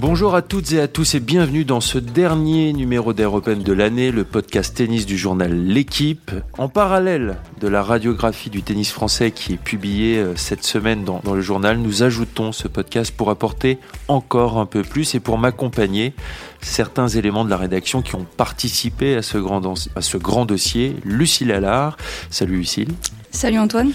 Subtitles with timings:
[0.00, 3.72] Bonjour à toutes et à tous et bienvenue dans ce dernier numéro d'Air Open de
[3.74, 6.30] l'année, le podcast tennis du journal L'équipe.
[6.56, 11.20] En parallèle de la radiographie du tennis français qui est publiée euh, cette semaine dans,
[11.34, 13.76] le journal, nous ajoutons ce podcast pour apporter
[14.08, 16.14] encore un peu plus et pour m'accompagner
[16.62, 19.60] certains éléments de la rédaction qui ont participé à ce grand,
[19.94, 20.96] à ce grand dossier.
[21.04, 21.98] Lucille Allard.
[22.30, 22.88] Salut Lucille.
[23.32, 23.92] Salut Antoine.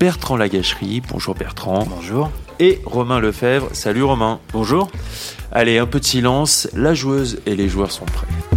[0.00, 1.02] Bertrand Lagacherie.
[1.08, 1.86] Bonjour Bertrand.
[1.88, 2.32] Bonjour.
[2.58, 3.68] Et Romain Lefebvre.
[3.72, 4.40] Salut Romain.
[4.52, 4.90] Bonjour.
[5.52, 6.68] Allez, un peu de silence.
[6.74, 8.55] La joueuse et les joueurs sont prêts.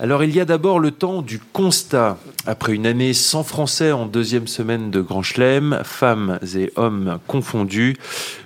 [0.00, 2.18] Alors il y a d'abord le temps du constat.
[2.46, 7.94] Après une année sans français en deuxième semaine de Grand Chelem, femmes et hommes confondus,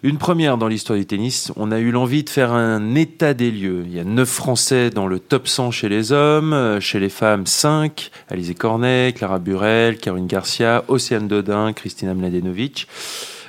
[0.03, 3.51] une première dans l'histoire du tennis, on a eu l'envie de faire un état des
[3.51, 3.85] lieux.
[3.87, 7.47] Il y a neuf français dans le top 100 chez les hommes, chez les femmes
[7.47, 12.87] 5, Alizé Cornet, Clara Burel, Caroline Garcia, Océane Dodin, Christina Mladenovic.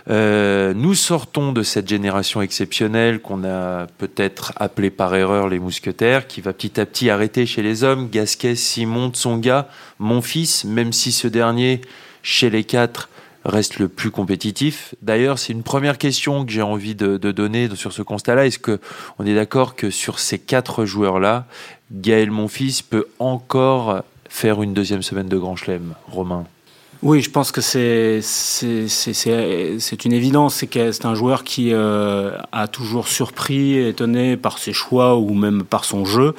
[0.09, 6.25] Euh, nous sortons de cette génération exceptionnelle qu'on a peut-être appelée par erreur les mousquetaires,
[6.25, 10.93] qui va petit à petit arrêter chez les hommes Gasquet, Simon, Tsonga, mon fils, même
[10.93, 11.81] si ce dernier,
[12.23, 13.09] chez les quatre,
[13.45, 14.95] reste le plus compétitif.
[15.03, 18.47] D'ailleurs, c'est une première question que j'ai envie de, donner sur ce constat-là.
[18.47, 18.79] Est-ce que
[19.19, 21.45] on est d'accord que sur ces quatre joueurs-là,
[21.91, 26.45] Gaël Monfils peut encore faire une deuxième semaine de Grand Chelem, Romain?
[27.01, 28.19] Oui, je pense que c'est
[30.05, 35.33] une évidence, c'est un joueur qui euh, a toujours surpris, étonné par ses choix ou
[35.33, 36.35] même par son jeu.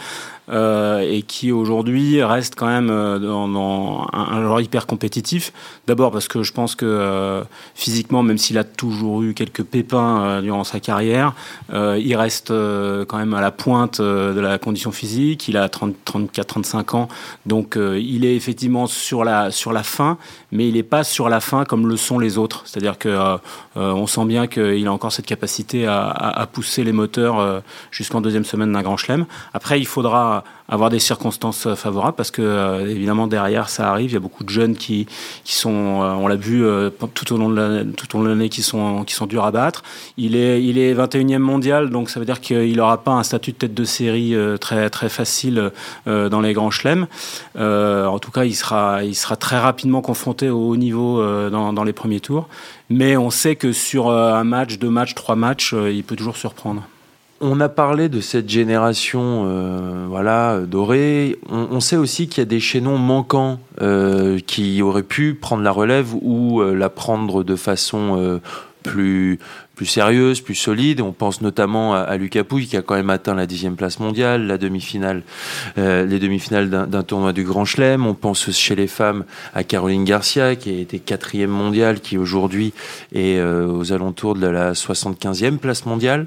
[0.50, 5.52] Euh, et qui aujourd'hui reste quand même euh, dans, un, joueur hyper compétitif.
[5.86, 7.44] D'abord parce que je pense que euh,
[7.76, 11.34] physiquement, même s'il a toujours eu quelques pépins durant sa carrière,
[11.72, 15.46] il reste quand même à la pointe de la condition physique.
[15.48, 17.08] Il a 34-35 ans,
[17.46, 20.18] donc il est effectivement sur la, sur la fin,
[20.52, 22.62] mais il n'est pas sur la fin comme le sont les autres.
[22.64, 23.38] C'est-à-dire que
[23.76, 28.72] on sent bien qu'il a encore cette capacité à, pousser les moteurs jusqu'en deuxième semaine
[28.72, 29.26] d'un grand chelem.
[29.54, 34.10] Après, il faudra avoir des circonstances favorables parce que euh, évidemment derrière ça arrive.
[34.10, 35.06] Il y a beaucoup de jeunes qui,
[35.44, 39.26] sont, euh, on l'a vu euh, tout au long de l'année, qui sont, qui sont
[39.26, 39.82] durs à battre.
[40.16, 43.50] Il est, il est 21e mondial, donc ça veut dire qu'il n'aura pas un statut
[43.52, 45.72] de tête de série très, très facile
[46.06, 47.06] dans les grands chelems.
[47.56, 51.84] en tout cas, il sera, il sera très rapidement confronté au haut niveau dans, dans
[51.84, 52.48] les premiers tours.
[52.88, 56.82] Mais on sait que sur un match, deux matchs, trois matchs, il peut toujours surprendre.
[57.42, 61.38] On a parlé de cette génération euh, voilà, dorée.
[61.48, 65.70] On, sait aussi qu'il y a des chaînons manquants euh, qui auraient pu prendre la
[65.70, 68.40] relève ou euh, la prendre de façon
[68.82, 69.38] plus,
[69.80, 71.00] plus sérieuse, plus solide.
[71.00, 74.46] On pense notamment à, Lucas Pouille qui a quand même atteint la dixième place mondiale,
[74.46, 75.22] la demi-finale,
[75.78, 78.06] euh, les demi-finales d'un tournoi du Grand Chelem.
[78.06, 79.24] On pense chez les femmes
[79.54, 82.74] à Caroline Garcia qui a été quatrième mondiale, qui aujourd'hui
[83.14, 86.26] est euh, aux alentours de la 75e place mondiale,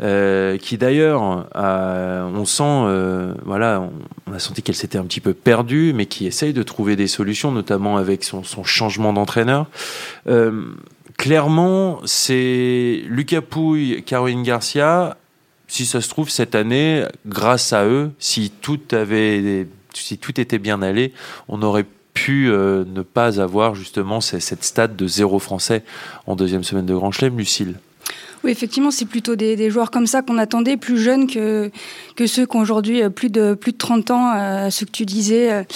[0.00, 1.20] euh, qui d'ailleurs,
[1.54, 3.86] on sent, voilà,
[4.26, 7.06] on, a senti qu'elle s'était un petit peu perdue, mais qui essaye de trouver des
[7.06, 9.66] solutions, notamment avec son changement d'entraîneur
[11.16, 15.16] clairement, c'est Lucas Pouille, Caroline Garcia.
[15.68, 20.58] Si ça se trouve, cette année, grâce à eux, si tout, avait, si tout était
[20.58, 21.12] bien allé,
[21.48, 25.82] on aurait pu euh, ne pas avoir justement cette stade de zéro français
[26.26, 27.74] en deuxième semaine de Grand Chelem, Lucille.
[28.44, 31.70] Oui, effectivement, c'est plutôt des, joueurs comme ça qu'on attendait, plus jeunes que,
[32.14, 34.90] que ceux qui ont aujourd'hui euh, plus de, plus de 30 ans, euh, ce que
[34.90, 35.66] tu disais,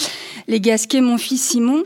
[0.46, 1.82] les Gasquet, mon fils Simon.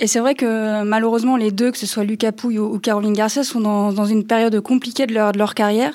[0.00, 3.44] Et c'est vrai que malheureusement, les deux, que ce soit Lucas Pouille ou, Caroline Garcia,
[3.44, 5.92] sont dans, une période compliquée de leur, de leur carrière.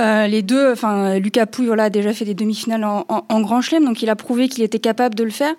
[0.00, 3.60] Euh, les deux, enfin, Lucas Pouille voilà, a déjà fait des demi-finales en, en, Grand
[3.60, 5.54] Chelem, donc il a prouvé qu'il était capable de le faire.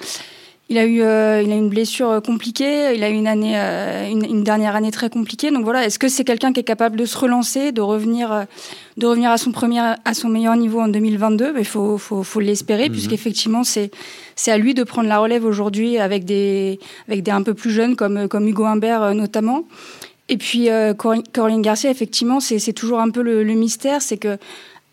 [0.74, 2.96] Il a eu, euh, il a une blessure compliquée.
[2.96, 5.52] Il a eu une année, euh, une, dernière année très compliquée.
[5.52, 8.44] Donc voilà, est-ce que c'est quelqu'un qui est capable de se relancer, de revenir, euh,
[8.98, 12.40] de revenir à son premier, à son meilleur niveau en 2022 Il faut, faut, faut
[12.40, 12.92] l'espérer, mhm.
[12.92, 13.92] puisqu'effectivement c'est,
[14.36, 17.70] c'est à lui de prendre la relève aujourd'hui avec des, avec des un peu plus
[17.70, 19.66] jeunes comme, comme Hugo Humbert notamment.
[20.28, 24.40] Et puis Corinne Garcia, effectivement, c'est, c'est toujours un peu le, le mystère, c'est que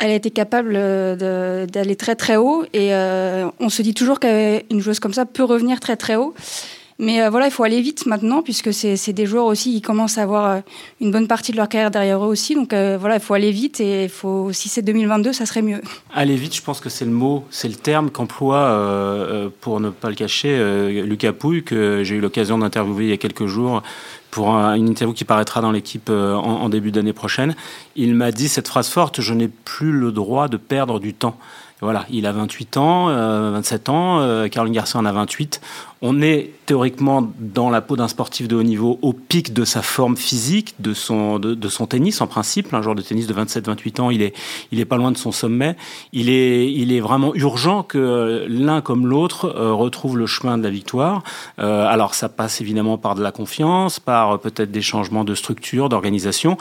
[0.01, 4.19] elle a été capable euh, d'aller très très haut et euh, on se dit toujours
[4.19, 6.35] qu'une joueuse comme ça peut revenir très très haut.
[7.01, 10.19] Mais euh, voilà, il faut aller vite maintenant puisque c'est des joueurs aussi qui commencent
[10.19, 10.63] à avoir
[11.01, 12.55] une bonne partie de leur carrière derrière eux aussi.
[12.55, 15.81] Donc voilà, il faut aller vite et faut, si c'est 2022, ça serait mieux.
[16.15, 20.11] Aller vite, je pense que c'est le mot, c'est le terme qu'emploie, pour ne pas
[20.11, 23.83] le cacher, Lucas Pouille, que j'ai eu l'occasion d'interviewer il y a quelques jours
[24.31, 27.55] pour une interview qui paraîtra dans l'équipe euh, en, début d'année prochaine.
[27.97, 31.37] Il m'a dit cette phrase forte, je n'ai plus le droit de perdre du temps.
[31.81, 35.61] Voilà, il a 28 ans, 27 ans, Caroline Garcia en a 28.
[36.03, 39.83] On est théoriquement dans la peau d'un sportif de haut niveau au pic de sa
[39.83, 42.73] forme physique, de son, de, son tennis en principe.
[42.73, 44.35] Un joueur de tennis de 27-28 ans, il est,
[44.73, 45.77] il est pas loin de son sommet.
[46.15, 50.63] Il est, il est vraiment urgent que l'un comme l'autre euh, retrouve le chemin de
[50.63, 51.23] la victoire.
[51.59, 55.91] Euh, alors ça passe évidemment par de la confiance, par peut-être des changements de structure,
[55.91, 56.57] d'organisation.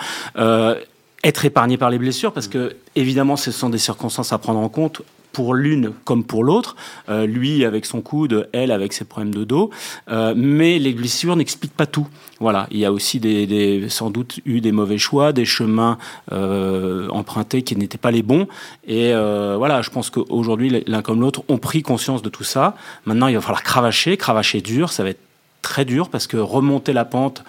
[1.24, 4.60] Euh, être épargné par les blessures parce que évidemment ce sont des circonstances à prendre
[4.60, 5.02] en compte
[5.32, 6.76] pour l'une comme pour l'autre,
[7.08, 9.70] euh, lui avec son coude, elle avec ses problèmes de dos,
[10.10, 12.08] euh, mais les blessures n'expliquent pas tout.
[12.40, 15.98] Voilà, il y a aussi des, sans doute eu des mauvais choix, des chemins
[16.32, 18.48] euh, empruntés qui n'étaient pas les bons,
[18.88, 22.76] et voilà, je pense qu'aujourd'hui l'un comme l'autre ont pris conscience de tout ça.
[23.06, 25.22] Maintenant, il va falloir cravacher, cravacher dur, ça va être
[25.62, 27.44] très dur parce que remonter la pente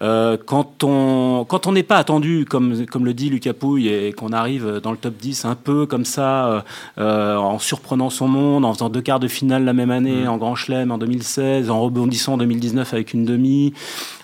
[0.00, 4.12] euh, quand on quand on n'est pas attendu, comme comme le dit Lucas Pouille, et
[4.12, 6.60] qu'on arrive dans le top 10 un peu comme ça, euh,
[6.98, 10.28] euh, en surprenant son monde, en faisant deux quarts de finale la même année, mm.
[10.28, 13.72] en Grand Chelem en 2016, en rebondissant en 2019 avec une demi,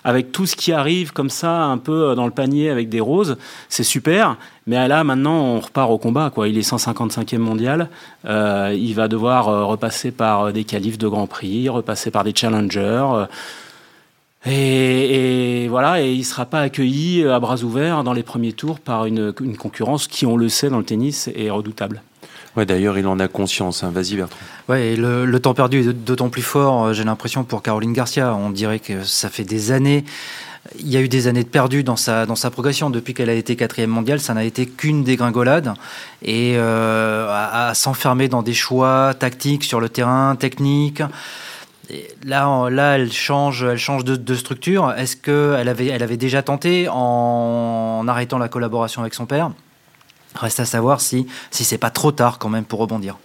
[0.05, 3.37] avec tout ce qui arrive comme ça, un peu dans le panier avec des roses,
[3.67, 4.37] c'est super.
[4.67, 6.31] Mais là, maintenant, on repart au combat.
[6.31, 6.47] Quoi.
[6.47, 7.89] Il est 155e mondial.
[8.25, 13.27] il va devoir repasser par des qualifs de Grand Prix, repasser par des challengers.
[14.45, 18.79] Et, voilà, et il ne sera pas accueilli à bras ouverts dans les premiers tours
[18.79, 22.01] par une, concurrence qui, on le sait dans le tennis, est redoutable.
[22.55, 23.83] Ouais, d'ailleurs, il en a conscience.
[23.83, 23.91] Hein.
[23.93, 24.37] Vas-y, Bertrand.
[24.69, 28.33] Ouais, le, le, temps perdu est d'autant plus fort, euh, j'ai l'impression, pour Caroline Garcia.
[28.33, 30.05] On dirait que ça fait des années.
[30.79, 32.89] Il y a eu des années de perdu dans sa, dans sa progression.
[32.89, 35.73] Depuis qu'elle a été quatrième mondiale, ça n'a été qu'une dégringolade.
[36.23, 41.01] Et euh, à s'enfermer dans des choix tactiques sur le terrain, techniques
[42.25, 44.91] là, elle change, elle change de, structure.
[44.91, 49.51] Est-ce qu'elle avait, elle avait déjà tenté en, arrêtant la collaboration avec son père?
[50.35, 53.17] Reste à savoir si, si c'est pas trop tard quand même pour rebondir.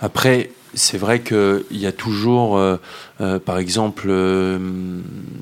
[0.00, 2.76] Après, c'est vrai qu'il y a toujours, euh,
[3.20, 4.58] euh, par exemple, euh,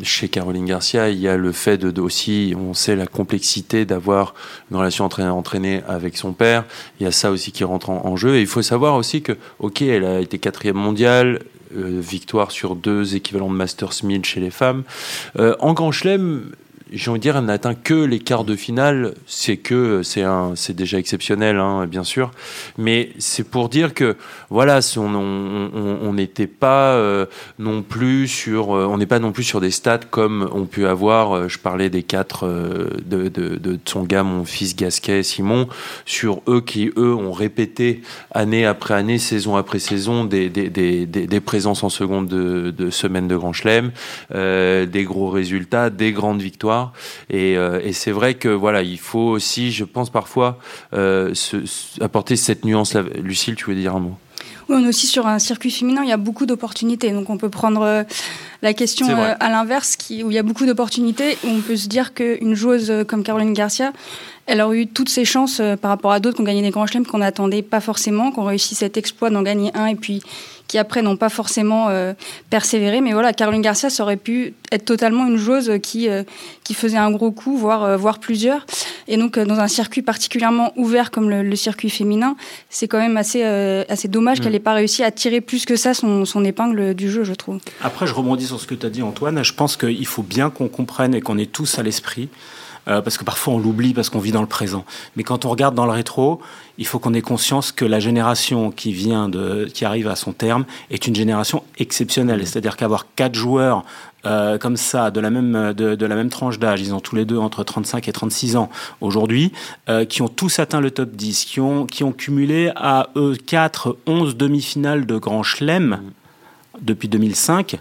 [0.03, 4.35] chez Caroline Garcia, il y a le fait de, aussi, on sait la complexité d'avoir
[4.71, 6.65] une relation entraînée avec son père.
[7.01, 8.37] Il y a ça aussi qui rentre en, en, jeu.
[8.37, 11.41] Et il faut savoir aussi que, ok, elle a été quatrième mondiale,
[11.75, 14.85] victoire sur deux équivalents de Masters 1000 chez les femmes.
[15.39, 16.53] Euh, en Grand Chelem,
[16.93, 19.15] j'ai envie de dire, elle n'atteint que les quarts de finale.
[19.27, 22.31] C'est que c'est un, c'est déjà exceptionnel, hein, bien sûr.
[22.79, 24.17] Mais c'est pour dire que
[24.51, 27.27] voilà, on n'était pas euh,
[27.59, 30.89] non plus sur, euh, on n'est pas non plus sur des stats comme on peut
[30.89, 31.33] avoir.
[31.33, 35.69] Euh, je parlais des quatre de, de, de, son gars, mon fils Gasquet, Simon,
[36.05, 40.51] sur eux qui eux ont répété année après année, saison après saison, des,
[41.45, 43.93] présences en seconde de, de semaine de Grand Chelem,
[44.31, 46.82] des gros résultats, des grandes victoires.
[47.33, 50.59] Euh, et, c'est vrai que voilà, il faut aussi, je pense parfois,
[50.95, 51.33] euh,
[52.01, 53.03] apporter cette nuance-là.
[53.17, 54.17] Lucille, tu veux dire un mot?
[54.69, 57.11] Oui, on est aussi sur un circuit féminin, il y a beaucoup d'opportunités.
[57.11, 58.05] Donc on peut prendre euh,
[58.63, 62.15] la question à l'inverse, où il y a beaucoup d'opportunités, où on peut se dire
[62.15, 63.93] qu'une joueuse comme Caroline Garcia,
[64.47, 66.87] elle aurait eu toutes ses chances par rapport à d'autres qui ont gagné des grands
[66.87, 70.23] chelems qu'on n'attendait pas forcément, qu'on réussi cet exploit d'en gagner un et puis
[70.73, 72.15] qui après n'ont pas forcément euh,
[72.49, 73.03] persévéré.
[73.03, 76.23] Mais voilà, Caroline Garcia, ça aurait pu être totalement une joueuse qui, euh,
[76.65, 78.65] qui faisait un gros coup, voire, euh, voire plusieurs.
[79.07, 82.37] Et donc, dans un circuit particulièrement ouvert comme le, circuit féminin,
[82.71, 84.43] c'est quand même assez, assez dommage mm.
[84.43, 87.35] qu'elle n'ait pas réussi à tirer plus que ça son, son épingle du jeu, je
[87.35, 87.59] trouve.
[87.83, 89.43] Après, je rebondis sur ce que tu as dit, Antoine.
[89.43, 92.29] Je pense qu'il faut bien qu'on comprenne et qu'on ait tous à l'esprit
[92.89, 94.85] euh, parce que parfois on l'oublie parce qu'on vit dans le présent.
[95.17, 96.41] Mais quand on regarde dans le rétro,
[96.79, 100.33] il faut qu'on ait conscience que la génération qui vient de, qui arrive à son
[100.33, 102.41] terme est une génération exceptionnelle.
[102.41, 102.47] Mmh.
[102.47, 103.85] C'est-à-dire qu'avoir quatre joueurs
[104.25, 107.15] euh, comme ça, de la même, de, de la même tranche d'âge, ils ont tous
[107.15, 108.69] les deux entre 35 et 36 ans
[109.01, 109.53] aujourd'hui,
[109.89, 113.37] euh, qui ont tous atteint le top 10, qui ont, qui ont cumulé à eux
[113.47, 116.79] 4, 11 demi-finales de Grand Chelem mmh.
[116.81, 117.79] depuis 2005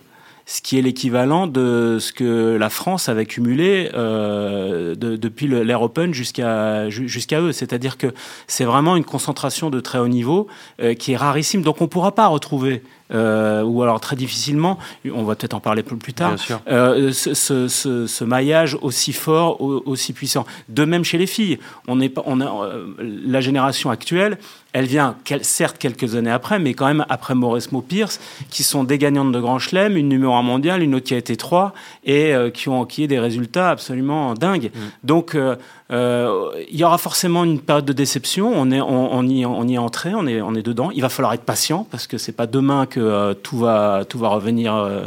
[0.51, 6.13] ce qui est l'équivalent de ce que la France avait cumulé euh, depuis l'Air Open
[6.13, 7.53] jusqu'à jusqu'à eux.
[7.53, 8.07] C'est-à-dire que
[8.47, 10.47] c'est vraiment une concentration de très haut niveau
[10.81, 11.61] euh, qui est rarissime.
[11.61, 14.77] Donc on ne pourra pas retrouver euh, ou alors très difficilement,
[15.13, 16.35] on va peut-être en parler plus tard,
[16.69, 20.45] euh, ce, ce, ce, ce, maillage aussi fort, aussi puissant.
[20.69, 24.37] De même chez les filles, on est, on a, euh, la génération actuelle,
[24.73, 28.97] elle vient certes quelques années après, mais quand même après Mauresmo Pierce, qui sont des
[28.97, 31.73] gagnantes de Grand Chelem, une numéro 1 mondiale, une autre qui a été 3,
[32.05, 34.71] et euh, qui ont acquis des résultats absolument dingues.
[34.73, 34.79] Mm.
[35.03, 35.37] Donc,
[35.91, 38.51] il y aura forcément une période de déception.
[38.53, 40.89] On, est, on, y, est entré, on est, on est dedans.
[40.91, 44.19] Il va falloir être patient parce que c'est pas demain que que tout va tout
[44.19, 45.01] va revenir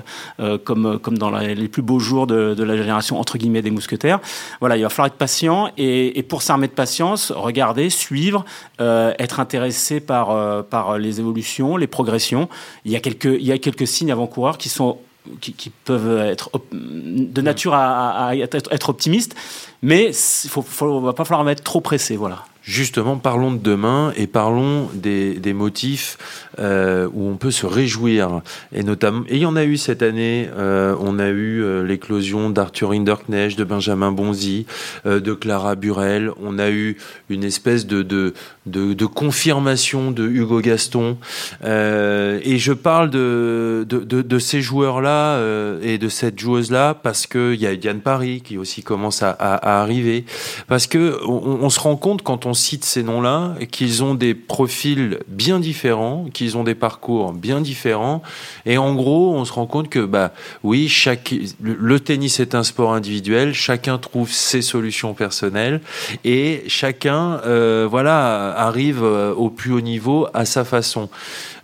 [0.65, 4.21] comme comme dans les plus beaux jours de, la génération entre guillemets des mousquetaires.
[4.61, 8.45] Voilà, il va falloir être patient et, pour s'armer de patience, regarder, suivre,
[8.79, 12.49] être intéressé par par les évolutions, les progressions.
[12.85, 14.99] Il y a quelques il y a quelques signes avant-coureurs qui sont
[15.41, 19.35] qui, peuvent être de nature à, être, optimistes,
[19.83, 22.17] mais il ne va pas falloir être trop pressé.
[22.17, 22.45] Voilà.
[22.65, 26.17] Justement, parlons de demain et parlons des, des motifs
[26.59, 28.41] euh, où on peut se réjouir.
[28.73, 30.49] Et notamment, et il y en a eu cette année.
[30.57, 34.65] Euh, on a eu euh, l'éclosion d'Arthur Hinderknecht, de Benjamin Bonzi,
[35.05, 36.31] de Clara Burel.
[36.43, 36.97] On a eu
[37.29, 38.33] une espèce de de,
[38.67, 41.19] de, confirmation de Hugo Gaston.
[41.63, 45.39] Et je parle de de, de ces joueurs-là
[45.83, 49.33] et de cette joueuse-là parce que il y a Diane Paris qui aussi commence à,
[49.65, 50.25] à arriver.
[50.69, 55.19] Parce que on, se rend compte quand on cite ces noms-là, qu'ils ont des profils
[55.27, 58.23] bien différents, qu'ils ont des parcours bien différents.
[58.67, 62.63] Et en gros, on se rend compte que, bah, oui, chaque, le tennis est un
[62.63, 65.81] sport individuel, chacun trouve ses solutions personnelles
[66.25, 71.09] et chacun, euh, voilà, arrive euh, au plus haut niveau à sa façon.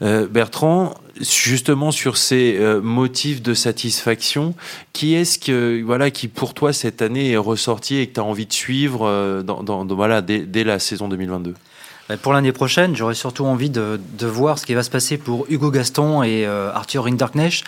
[0.01, 4.55] Euh, Bertrand, justement sur ces euh, motifs de satisfaction,
[4.93, 8.25] qui est-ce que voilà qui pour toi cette année est ressorti et que tu as
[8.25, 11.55] envie de suivre euh, dans, voilà dès, la saison 2022
[12.09, 15.47] bah, pour l'année prochaine, j'aurais surtout envie de, voir ce qui va se passer pour
[15.49, 17.65] Hugo Gaston et Arthur Rinderknecht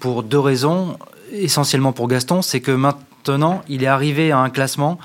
[0.00, 0.96] pour deux raisons.
[1.32, 4.98] Essentiellement pour Gaston, c'est que maintenant, il est arrivé à un classement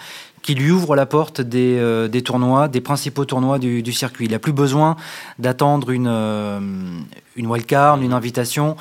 [0.50, 4.25] qui lui ouvre la porte des, euh, des tournois, des principaux tournois du, circuit.
[4.25, 4.96] Il n'a plus besoin
[5.38, 6.60] d'attendre une, euh,
[7.36, 8.75] une wildcard, une invitation.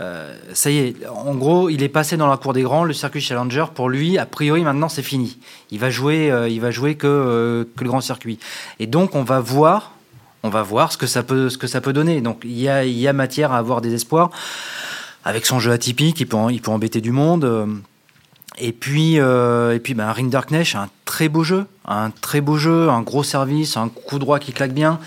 [0.00, 2.92] Euh, ça y est, en gros, il est passé dans la cour des grands, le
[2.92, 3.66] circuit Challenger.
[3.72, 5.38] Pour lui, a priori, maintenant, c'est fini.
[5.70, 8.40] Il va jouer, il va jouer que, que le grand circuit.
[8.80, 9.92] Et donc, on va voir,
[10.42, 12.20] on va voir ce que ça peut, ce que ça peut donner.
[12.20, 14.30] Donc, il y a, y a matière à avoir des espoirs.
[15.24, 17.80] Avec son jeu atypique, il peut, il peut embêter du monde.
[18.58, 22.88] Et puis, euh, et puis ben, Rinderknecht, un très beau jeu, un très beau jeu,
[22.90, 25.00] un gros service, un coup droit qui claque bien.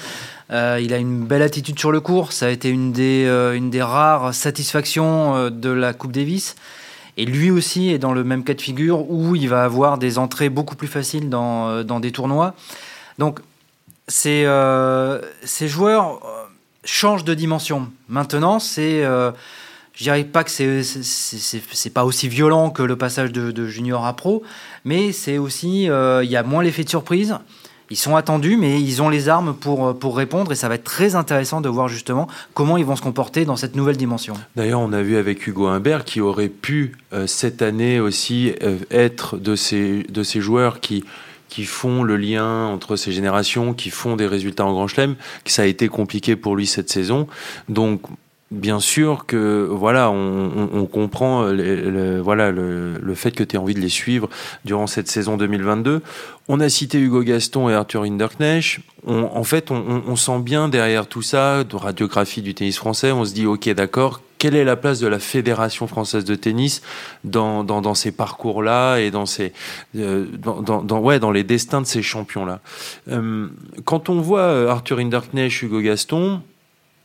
[0.52, 2.32] Euh, il a une belle attitude sur le court.
[2.32, 6.56] Ça a été une des, euh, une des rares satisfactions euh, de la Coupe Davis.
[7.18, 10.18] Et lui aussi est dans le même cas de figure où il va avoir des
[10.18, 12.54] entrées beaucoup plus faciles dans, dans des tournois.
[13.20, 13.40] Donc,
[14.10, 14.46] ces,
[15.46, 16.20] ces joueurs
[16.84, 17.90] changent de dimension.
[18.10, 19.06] Maintenant, c'est
[19.96, 24.16] je dirais pas que c'est c'est pas aussi violent que le passage de, junior à
[24.16, 24.44] pro,
[24.84, 27.36] mais c'est aussi euh, il y a moins l'effet de surprise.
[27.92, 30.84] Ils sont attendus, mais ils ont les armes pour, pour répondre et ça va être
[30.84, 34.34] très intéressant de voir justement comment ils vont se comporter dans cette nouvelle dimension.
[34.56, 38.80] D'ailleurs, on a vu avec Hugo Humbert qui aurait pu euh, cette année aussi euh,
[38.90, 41.06] être de ces, de ces joueurs qui,
[41.48, 45.52] qui font le lien entre ces générations, qui font des résultats en Grand Chelem, que
[45.52, 47.28] ça a été compliqué pour lui cette saison.
[47.70, 48.02] Donc
[48.52, 53.80] bien sûr que voilà, on, comprend le, voilà le, fait que tu aies envie de
[53.80, 54.30] les suivre
[54.66, 56.02] durant cette saison 2022.
[56.48, 58.80] On a cité Hugo Gaston et Arthur Hinderknecht.
[59.08, 63.34] en fait, on, sent bien derrière tout ça, de radiographie du tennis français, on se
[63.34, 66.82] dit ok d'accord, quelle est la place de la Fédération française de tennis
[67.24, 69.54] dans, dans, ces parcours-là et dans, ces,
[69.96, 72.60] euh, dans, dans, ouais, dans les destins de ces champions-là?
[73.10, 73.48] Euh,
[73.86, 76.42] Quand on voit euh, Arthur Hinderknecht, Hugo Gaston,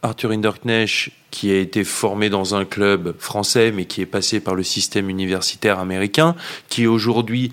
[0.03, 4.55] Arthur Hinderknecht, qui a été formé dans un club français, mais qui est passé par
[4.55, 6.35] le système universitaire américain,
[6.69, 7.53] qui aujourd'hui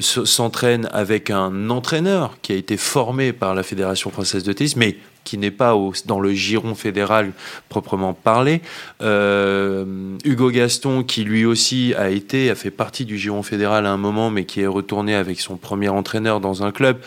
[0.00, 4.96] s'entraîne avec un entraîneur qui a été formé par la Fédération française de tennis, mais
[5.24, 5.76] qui n'est pas
[6.06, 7.32] dans le giron fédéral
[7.68, 8.60] proprement parlé.
[9.02, 13.92] Euh, Hugo Gaston, qui lui aussi a été, a fait partie du giron fédéral à
[13.92, 16.98] un moment, mais qui est retourné avec son premier entraîneur dans un club,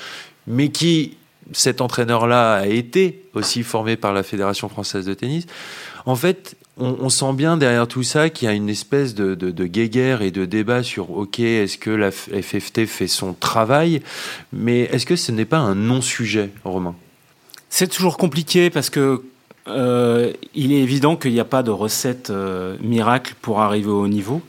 [0.47, 1.17] mais qui
[1.51, 5.45] cet entraîneur-là a été aussi formé par la Fédération française de tennis.
[6.05, 10.21] En fait, on, sent bien derrière tout ça qu'il y a une espèce de, guéguerre
[10.21, 14.01] et de débat sur OK, est-ce que la FFT fait son travail?
[14.51, 16.95] Mais est-ce que ce n'est pas un non-sujet, Romain?
[17.69, 19.23] C'est toujours compliqué parce que
[19.67, 24.03] euh, il est évident qu'il n'y a pas de recette euh, miracle pour arriver au
[24.03, 24.41] haut niveau.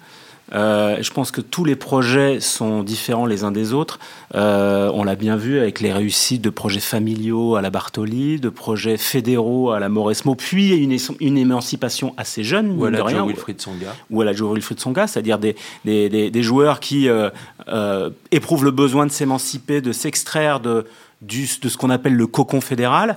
[0.53, 3.99] Euh, je pense que tous les projets sont différents les uns des autres.
[4.35, 8.49] Euh, on l'a bien vu avec les réussites de projets familiaux à la Bartoli, de
[8.49, 13.27] projets fédéraux à la Mauresmo, puis une, une émancipation assez jeune, ou à la Joe
[13.27, 17.09] Wilfried Songa, ou à la Joe Wilfried Songa, c'est-à-dire des, des, des, des, joueurs qui
[17.09, 17.31] euh,
[17.69, 20.87] euh, éprouvent le besoin de s'émanciper, de s'extraire de
[21.23, 23.17] de ce qu'on appelle le cocon fédéral.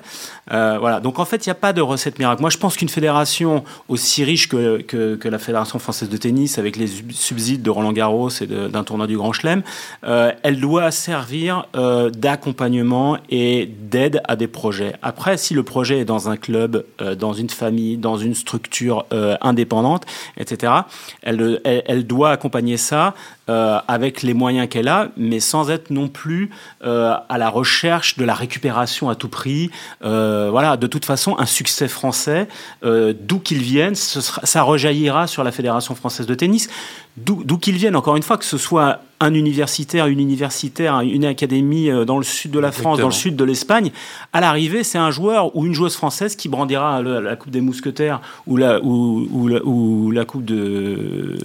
[0.51, 0.99] Euh, voilà.
[1.01, 2.41] Donc en fait, il n'y a pas de recette miracle.
[2.41, 6.75] Moi, je pense qu'une fédération aussi riche que, que, la Fédération française de tennis, avec
[6.75, 9.63] les subsides de Roland Garros et d'un tournoi du Grand Chelem,
[10.05, 14.93] euh, elle doit servir euh, d'accompagnement et d'aide à des projets.
[15.01, 16.85] Après, si le projet est dans un club,
[17.17, 19.05] dans une famille, dans une structure
[19.41, 20.05] indépendante,
[20.37, 20.73] etc.,
[21.21, 23.13] elle, elle, doit accompagner ça
[23.49, 26.51] euh, avec les moyens qu'elle a, mais sans être non plus
[26.83, 29.71] euh, à la recherche de la récupération à tout prix.
[30.03, 32.47] Euh, voilà, de toute façon, un succès français,
[32.83, 36.69] d'où qu'il vienne, ça rejaillira sur la Fédération française de tennis,
[37.17, 37.95] d'où qu'il vienne.
[37.95, 42.23] Encore une fois, que ce soit un universitaire, une universitaire, une académie euh, dans le
[42.23, 43.91] sud de la France, dans le sud de l'Espagne,
[44.31, 47.61] à l'arrivée, c'est un joueur ou une joueuse française qui brandira la, la Coupe des
[47.61, 51.35] Mousquetaires ou la, ou, ou, la, ou la Coupe de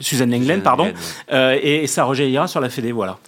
[0.00, 0.88] Suzanne Lenglen, pardon,
[1.32, 3.18] euh, et, et ça rejaillira sur la Fédé, voilà.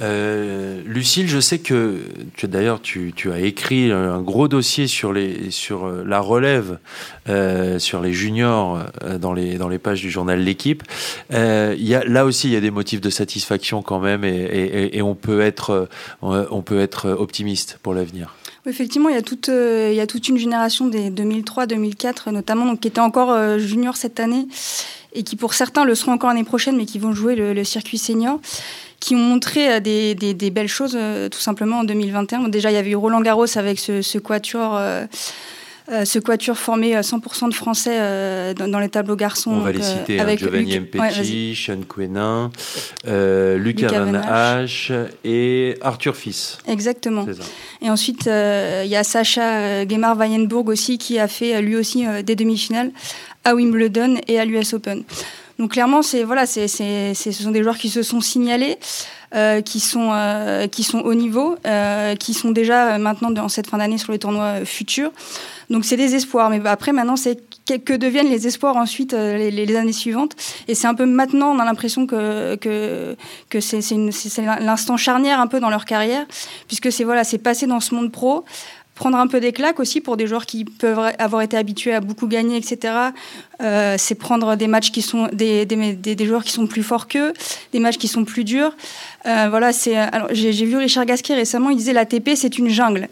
[0.00, 2.00] Euh, Lucille, je sais que
[2.42, 6.78] d'ailleurs tu, as écrit un gros dossier sur, euh, la relève,
[7.28, 10.82] euh, sur les juniors euh, dans, les, pages du journal L'équipe.
[11.30, 15.88] Là aussi, il y a des motifs de satisfaction quand même et, on, peut être,
[17.18, 18.34] optimiste pour l'avenir.
[18.66, 19.22] Effectivement, il y, a
[20.06, 24.46] toute, une génération des 2003-2004 notamment, qui était encore euh, junior cette année
[25.14, 27.98] et qui pour certains le seront encore l'année prochaine, mais qui vont jouer le circuit
[27.98, 28.40] senior
[29.02, 32.38] qui ont montré des, des, des belles choses euh, tout simplement en 2021.
[32.38, 34.76] Bon, déjà, il y avait eu Roland Garros avec ce, ce quatuor.
[34.76, 35.06] Euh,
[35.90, 39.50] euh, ce quatuor formé 100% de Français euh, dans, dans, les tableaux garçons.
[39.50, 40.94] On va les citer, avec hein, Giovanni Luc...
[40.94, 42.52] Ouais, Sean Quenin,
[43.08, 44.92] euh, Lucas Van Hache
[45.24, 46.58] et Arthur Fils.
[46.68, 47.26] Exactement.
[47.82, 52.36] Et ensuite, il y a Sacha Gemar Weyenburg aussi qui a fait lui aussi des
[52.36, 52.92] demi-finales
[53.42, 55.02] à Wimbledon et à l'US Open.
[55.58, 58.78] Donc clairement, c'est voilà, c'est ce sont des joueurs qui se sont signalés,
[59.34, 63.66] euh, qui sont euh, qui sont au niveau, euh, qui sont déjà maintenant dans cette
[63.66, 65.10] fin d'année sur les tournois futurs.
[65.70, 66.50] Donc c'est des espoirs.
[66.50, 70.32] Mais après maintenant, c'est que deviennent les espoirs ensuite les, les années suivantes.
[70.68, 73.16] Et c'est un peu maintenant, on a l'impression que que
[73.48, 73.80] que c'est
[74.60, 76.26] l'instant charnière un peu dans leur carrière,
[76.66, 78.44] puisque c'est voilà, c'est passé dans ce monde pro
[78.94, 82.00] prendre un peu des claques aussi pour des joueurs qui peuvent avoir été habitués à
[82.00, 82.94] beaucoup gagner, etc.
[83.60, 87.08] Euh, c'est prendre des matchs qui sont des, des, des, joueurs qui sont plus forts
[87.08, 87.32] qu'eux,
[87.72, 88.76] des matchs qui sont plus durs.
[89.26, 89.96] Euh, voilà, c'est.
[89.96, 93.08] Alors, j'ai vu Richard Gasquet récemment, il disait la TP c'est une jungle.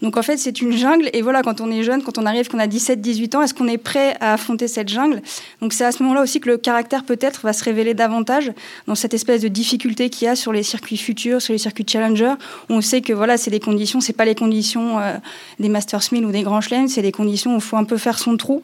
[0.00, 1.08] Donc en fait, c'est une jungle.
[1.12, 3.68] Et voilà, quand on est jeune, quand on arrive, qu'on a 17-18 ans, est-ce qu'on
[3.68, 5.22] est prêt à affronter cette jungle?
[5.60, 8.52] Donc c'est à ce moment-là aussi que le caractère peut-être va se révéler davantage
[8.86, 11.86] dans cette espèce de difficulté qu'il y a sur les circuits futurs, sur les circuits
[11.88, 12.34] challenger,
[12.68, 15.14] où on sait que voilà, c'est des conditions, c'est pas les conditions euh,
[15.60, 17.96] des Masters 1000 ou des Grands Chelems, c'est des conditions où il faut un peu
[17.96, 18.62] faire son trou.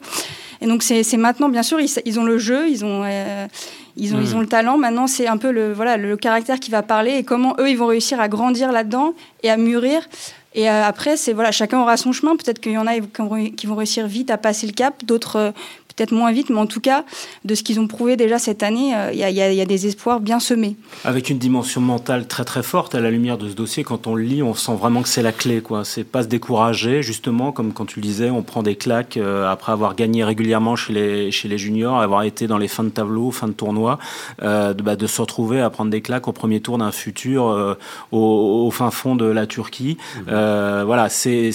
[0.61, 3.47] Et donc c'est maintenant, bien sûr, ils, ils, ont le jeu, ils ont, euh,
[3.95, 4.23] ils ont, mmh.
[4.23, 4.77] ils ont le talent.
[4.77, 7.77] Maintenant, c'est un peu le, voilà, le caractère qui va parler et comment eux, ils
[7.77, 10.07] vont réussir à grandir là-dedans et à mûrir.
[10.55, 12.35] Et euh, après, c'est voilà, chacun aura son chemin.
[12.35, 15.51] Peut-être qu'il y en a qui vont réussir vite à passer le cap, d'autres euh,
[15.99, 17.03] peut-être moins vite, mais en tout cas,
[17.43, 19.85] de ce qu'ils ont prouvé déjà cette année, il euh, y, y, y, a des
[19.85, 20.77] espoirs bien semés.
[21.03, 24.15] Avec une dimension mentale très très forte à la lumière de ce dossier, quand on
[24.15, 25.59] le lit, on sent vraiment que c'est la clé.
[25.59, 25.83] quoi.
[25.83, 29.51] C'est pas se décourager, justement, comme quand tu le disais, on prend des claques euh,
[29.51, 32.89] après avoir gagné régulièrement chez les, chez les juniors, avoir été dans les fins de
[32.89, 33.99] tableau, fins de tournoi,
[34.41, 37.49] euh, de, bah, de, se retrouver à prendre des claques au premier tour d'un futur
[37.49, 37.73] euh,
[38.13, 39.97] au, au, fin fond de la Turquie.
[40.15, 40.83] Mmh.
[40.83, 41.51] voilà, c'est,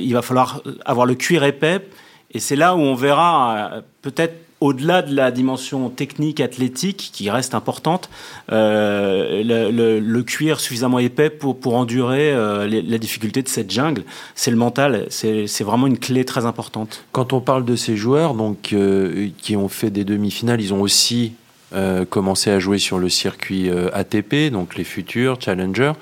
[0.00, 1.80] il va falloir avoir le cuir épais
[2.34, 7.28] et c'est là où on verra euh, peut-être au-delà de la dimension technique, athlétique, qui
[7.28, 8.08] reste importante,
[8.50, 14.04] euh, le, cuir suffisamment épais pour, endurer euh, la difficulté de cette jungle.
[14.34, 17.04] C'est le mental, c'est vraiment une clé très importante.
[17.12, 18.74] Quand on parle de ces joueurs donc,
[19.38, 21.34] qui ont fait des demi-finales, ils ont aussi
[22.08, 25.92] commencé à jouer sur le circuit ATP, donc les futurs challengers.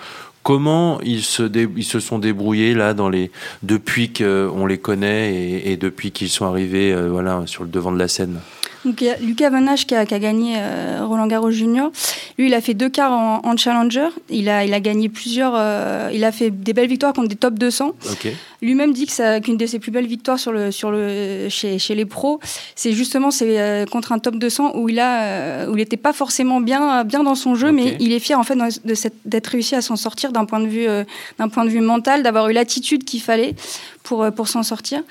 [0.43, 1.43] Comment ils se,
[1.77, 3.31] ils se sont débrouillés là dans les
[3.63, 7.93] depuis qu'on les connaît et, et depuis qu'ils sont arrivés euh, voilà sur le devant
[7.93, 8.41] de la scène?
[8.85, 11.51] Donc il y a Lucas Van Hache qui a, qui a gagné euh, Roland Garros
[11.51, 11.91] Junior.
[12.39, 14.09] Lui, il a fait deux quarts en, en challenger.
[14.29, 15.53] Il a, il a gagné plusieurs.
[15.57, 17.93] Euh, il a fait des belles victoires contre des top 200.
[18.13, 18.35] Okay.
[18.63, 21.97] Lui-même dit que qu'une de ses plus belles victoires sur le, sur le, chez, chez
[21.97, 22.39] les pros,
[22.77, 25.97] c'est justement c'est euh, contre un top 200 où il a euh, où il n'était
[25.97, 27.77] pas forcément bien bien dans son jeu, okay.
[27.77, 28.57] mais il est fier en fait
[29.25, 31.03] d'être réussi à s'en sortir d'un point de vue euh,
[31.41, 33.57] d'un point de vue mental, d'avoir eu l'attitude qu'il fallait
[34.05, 35.03] pour pour s'en sortir.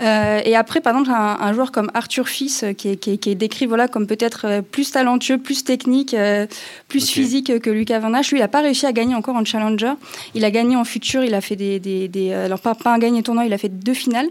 [0.00, 3.12] Euh, et après, par exemple, un, un, joueur comme Arthur Fils, euh, qui est, qui
[3.12, 6.46] est, qui est décrit voilà, comme peut-être euh, plus talentueux, plus technique, euh,
[6.88, 7.12] plus okay.
[7.12, 9.92] physique que Lucas Van Hache, lui, il n'a pas réussi à gagner encore en challenger.
[10.34, 11.80] Il a gagné en futur, il a fait des...
[11.80, 14.28] des, des alors, pas, pas un gagné tournoi, il a fait deux finales.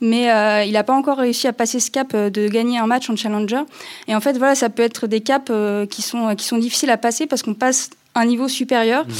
[0.00, 3.08] Mais euh, il n'a pas encore réussi à passer ce cap de gagner un match
[3.10, 3.62] en challenger.
[4.06, 5.50] Et en fait, voilà, ça peut être des caps
[5.90, 9.06] qui, sont, qui sont difficiles à passer parce qu'on passe un niveau supérieur.
[9.06, 9.12] Mmh.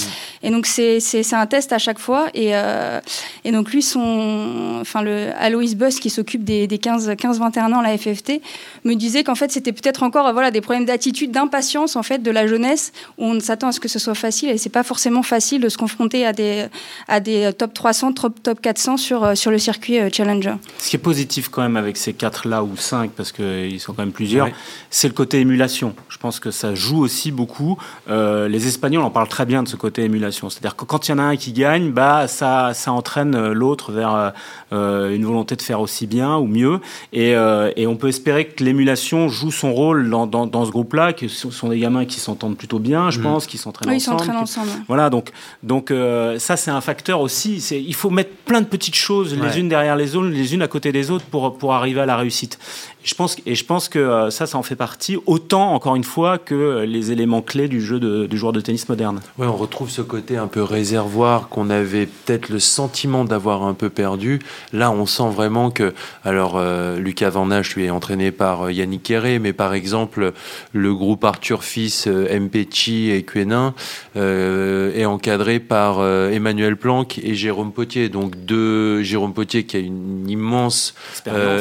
[0.43, 1.01] Et donc c'est
[1.33, 2.27] un test à chaque fois.
[2.35, 3.01] Et, euh,
[3.45, 7.83] et donc lui, son, enfin le Alois Buss qui s'occupe des, des 15-21 ans à
[7.83, 8.41] la FFT,
[8.85, 12.31] me disait qu'en fait c'était peut-être encore voilà des problèmes d'attitude, d'impatience en fait de
[12.31, 15.23] la jeunesse où on s'attend à ce que ce soit facile et c'est pas forcément
[15.23, 16.67] facile de se confronter à des
[17.09, 20.55] à des top 300, top top 400 sur euh, sur le circuit euh, Challenger.
[20.79, 23.93] Ce qui est positif quand même avec ces quatre là ou cinq parce qu'ils sont
[23.93, 24.49] quand même plusieurs,
[24.91, 25.95] c'est le côté émulation.
[26.09, 27.79] Je pense que ça joue aussi beaucoup.
[28.09, 31.15] les Espagnols en parlent très bien de ce côté émulation c'est-à-dire que quand il y
[31.15, 34.33] en a un qui gagne, bah, ça, ça entraîne euh, l'autre vers
[34.73, 36.81] euh, une volonté de faire aussi bien ou mieux.
[37.13, 40.71] Et, euh, et on peut espérer que l'émulation joue son rôle dans, dans, dans ce
[40.71, 43.23] groupe-là, que ce sont des gamins qui s'entendent plutôt bien, je mm.
[43.23, 44.17] pense, qui s'entraînent oui, ensemble.
[44.17, 44.71] Ils s'entraînent ensemble.
[44.87, 45.31] Voilà, donc,
[45.63, 45.93] donc
[46.39, 47.57] ça, c'est un facteur aussi.
[47.71, 50.69] Il faut mettre plein de petites choses les unes derrière les autres, les unes à
[50.69, 52.59] côté des autres pour, pour arriver à la réussite.
[53.05, 56.37] Je pense, et je pense que ça, ça en fait partie, autant, encore une fois,
[56.37, 59.21] que les éléments clés du jeu de, du joueur de tennis moderne.
[59.39, 63.75] Oui, on retrouve ce côté un peu réservoir qu'on avait peut-être le sentiment d'avoir un
[63.75, 64.41] peu perdu.
[64.73, 69.03] Là, on sent vraiment que, alors, euh, Lucas Van lui est entraîné par euh, Yannick
[69.03, 70.33] Kéré, mais par exemple,
[70.73, 73.75] le groupe Arthur Fils, euh, Mpechi et Quenin
[74.15, 78.09] est encadré par Emmanuel Planck et Jérôme Potier.
[78.09, 80.95] Donc, deux, Jérôme Potier qui a une immense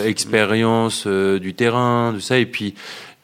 [0.06, 2.74] expérience, du terrain, de ça, et puis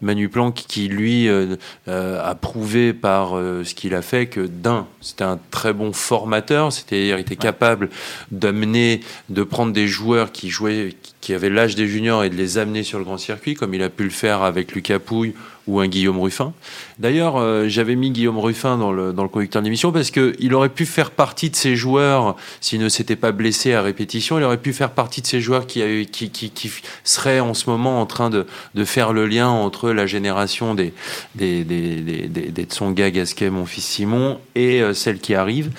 [0.03, 1.55] Manu Planck qui, lui, euh,
[1.87, 5.93] euh, a prouvé par euh, ce qu'il a fait que, d'un, c'était un très bon
[5.93, 7.89] formateur, c'est-à-dire il était capable
[8.31, 12.57] d'amener, de prendre des joueurs qui jouaient, qui avaient l'âge des juniors et de les
[12.57, 15.33] amener sur le grand circuit, comme il a pu le faire avec Lucas Pouille
[15.67, 16.53] ou un Guillaume Ruffin.
[16.99, 20.69] D'ailleurs, euh, j'avais mis Guillaume Ruffin dans le, dans le conducteur d'émission parce qu'il aurait
[20.69, 24.57] pu faire partie de ces joueurs, s'il ne s'était pas blessé à répétition, il aurait
[24.57, 26.71] pu faire partie de ces joueurs qui, qui, qui,
[27.03, 28.45] seraient en ce moment en train de,
[28.75, 30.93] de, faire le lien entre la génération des,
[31.35, 35.71] des, des, des, Tsonga, Gasquet, mon fils Simon, et euh, celle qui arrive.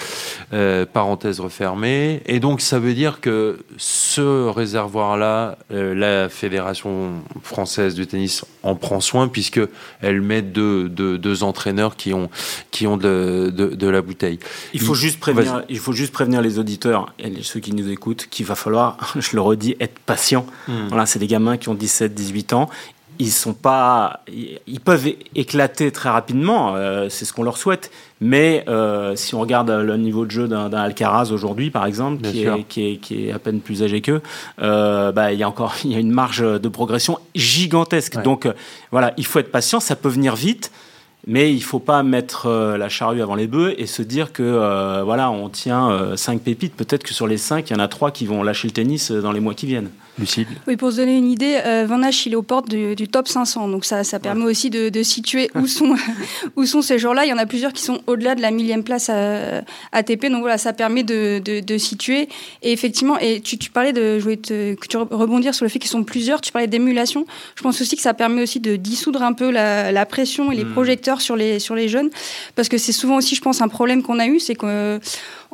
[0.53, 2.23] Euh, parenthèse refermée.
[2.27, 9.01] Et donc, ça veut dire que ce réservoir-là, la Fédération française de tennis en prend
[9.01, 9.61] soin puisque
[10.01, 12.31] elle met deux, deux, entraîneurs qui ont,
[12.71, 14.39] qui ont de, de, la bouteille.
[14.73, 18.27] Il faut, juste prévenir, il faut juste prévenir les auditeurs et ceux qui nous écoutent
[18.31, 20.47] qu'il va falloir, je le redis, être patient.
[20.69, 20.89] Hmm.
[20.89, 22.71] Voilà, c'est des gamins qui ont 17, 18 ans
[23.19, 24.21] ils sont pas,
[24.67, 27.91] ils peuvent éclater très rapidement, euh, c'est ce qu'on leur souhaite.
[28.21, 32.45] Mais euh, si on regarde le niveau de jeu d'un Alcaraz aujourd'hui, par exemple, qui
[32.45, 34.23] est, qui est, qui, est, à peine plus âgé qu'eux,
[34.63, 38.23] euh, bah, il y a encore il y a une marge de progression gigantesque.
[38.23, 38.49] Donc
[38.91, 40.71] voilà, il faut être patient, ça peut venir vite.
[41.27, 45.31] Mais il faut pas mettre la charrue avant les bœufs et se dire que voilà,
[45.31, 46.77] on tient cinq pépites.
[46.77, 49.11] Peut-être que sur les cinq, il y en a trois qui vont lâcher le tennis
[49.11, 49.89] dans les mois qui viennent.
[50.67, 53.27] Oui, pour se donner une idée, euh, Van Hache, il est aux portes du, top
[53.27, 53.69] 500.
[53.69, 55.97] Donc ça, ça permet aussi de, situer où sont,
[56.57, 57.25] où sont ces joueurs-là.
[57.25, 60.27] Il y en a plusieurs qui sont au-delà de la millième place à, ATP.
[60.27, 62.29] Donc voilà, ça permet de, de, situer.
[62.63, 65.69] Et effectivement, et tu, tu parlais de, je voulais te, que tu rebondir sur le
[65.69, 66.41] fait qu'ils sont plusieurs.
[66.41, 67.27] Tu parlais d'émulation.
[67.57, 70.57] Je pense aussi que ça permet aussi de dissoudre un peu la, la pression et
[70.57, 70.73] les hmm.
[70.73, 72.11] projecteurs sur les, sur les jeunes.
[72.55, 75.01] Parce que c'est souvent aussi, je pense, un problème qu'on a eu, c'est que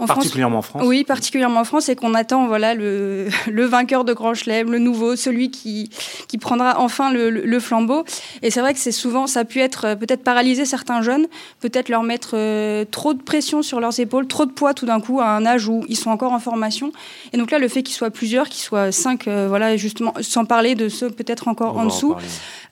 [0.07, 0.83] particulièrement en France.
[0.85, 4.79] Oui, particulièrement en France, et qu'on attend voilà le, le, vainqueur de Grand Chelem, le
[4.79, 5.91] nouveau, celui qui,
[6.29, 8.05] qui prendra enfin le, le flambeau.
[8.43, 11.27] Et c'est vrai que c'est souvent, ça a pu être euh, peut-être paralyser certains jeunes,
[11.61, 15.01] peut-être leur mettre euh, trop de pression sur leurs épaules, trop de poids tout d'un
[15.01, 16.93] coup à un âge où ils sont encore en formation.
[17.33, 20.45] Et donc là, le fait qu'ils soient plusieurs, qu'ils soient cinq, euh, voilà, justement, sans
[20.45, 22.17] parler de ceux peut-être encore en dessous.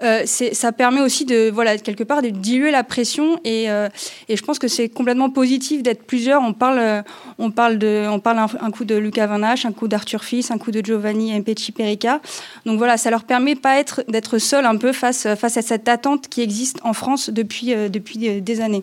[0.03, 3.41] Euh, ça permet aussi de, voilà, quelque part, de diluer la pression.
[3.45, 3.89] Et, euh,
[4.29, 6.43] et je pense que c'est complètement positif d'être plusieurs.
[6.43, 7.03] On parle, euh,
[7.39, 10.59] on parle, de, on parle un, coup de Lucas Van un coup d'Arthur Fils, un
[10.59, 12.21] coup de Giovanni Mpeci Perica.
[12.67, 15.89] Donc voilà, ça leur permet pas être, d'être seul un peu face, face à cette
[15.89, 18.83] attente qui existe en France depuis, depuis des années.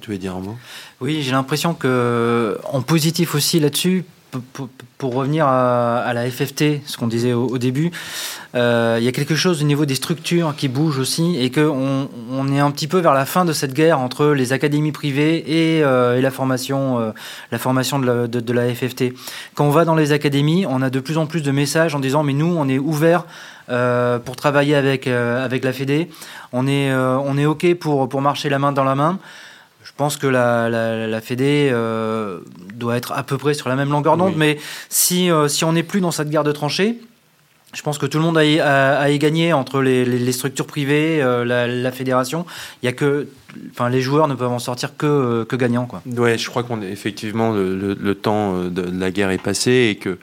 [0.00, 0.56] Tu veux dire un mot?
[1.00, 4.04] Oui, j'ai l'impression que en positif aussi là-dessus,
[4.98, 7.90] pour, revenir à, la FFT, ce qu'on disait au, début,
[8.54, 12.08] euh, il y a quelque chose au niveau des structures qui bouge aussi et qu'on
[12.30, 15.44] on est un petit peu vers la fin de cette guerre entre les académies privées
[15.46, 17.10] et, euh, la formation, euh,
[17.52, 19.12] la formation de la, de la, FFT.
[19.54, 22.00] Quand on va dans les académies, on a de plus en plus de messages en
[22.00, 23.24] disant mais nous on est ouvert
[24.24, 26.10] pour travailler avec, avec la Fédé,
[26.52, 29.18] on est, on est ok pour, pour marcher la main dans la main.
[29.94, 32.40] Je pense que la, la, Fédé euh,
[32.74, 35.72] doit être à peu près sur la même longueur d'onde, mais si, euh, si on
[35.72, 36.98] n'est plus dans cette guerre de tranchées,
[37.72, 41.92] je pense que tout le monde a, y gagné entre les, structures privées, euh, la,
[41.92, 42.44] fédération.
[42.82, 43.28] Il y a que,
[43.70, 46.02] enfin, les joueurs ne peuvent en sortir que, que gagnants, quoi.
[46.06, 50.18] Ouais, je crois qu'on effectivement le, le, temps de la guerre est passé et que